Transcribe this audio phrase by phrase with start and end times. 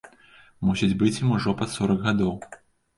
[0.69, 2.37] Мусіць быць ім ужо пад сорак гадоў!